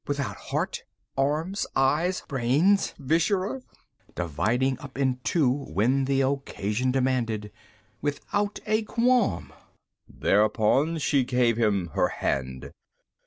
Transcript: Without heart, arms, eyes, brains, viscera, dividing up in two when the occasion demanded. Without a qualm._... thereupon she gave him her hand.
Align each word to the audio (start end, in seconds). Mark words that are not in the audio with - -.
Without 0.07 0.35
heart, 0.35 0.83
arms, 1.15 1.67
eyes, 1.75 2.23
brains, 2.27 2.95
viscera, 2.97 3.61
dividing 4.15 4.79
up 4.79 4.97
in 4.97 5.19
two 5.23 5.47
when 5.51 6.05
the 6.05 6.21
occasion 6.21 6.89
demanded. 6.89 7.51
Without 8.01 8.57
a 8.65 8.81
qualm._... 8.81 9.53
thereupon 10.09 10.97
she 10.97 11.23
gave 11.23 11.55
him 11.57 11.91
her 11.93 12.07
hand. 12.07 12.71